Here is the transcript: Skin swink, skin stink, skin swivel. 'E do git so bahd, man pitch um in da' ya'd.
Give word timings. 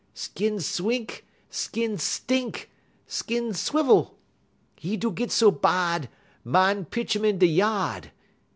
Skin 0.15 0.59
swink, 0.59 1.27
skin 1.51 1.99
stink, 1.99 2.71
skin 3.05 3.53
swivel. 3.53 4.17
'E 4.81 4.97
do 4.97 5.11
git 5.11 5.29
so 5.31 5.51
bahd, 5.51 6.07
man 6.43 6.85
pitch 6.85 7.15
um 7.15 7.23
in 7.25 7.37
da' 7.37 7.45
ya'd. 7.45 8.09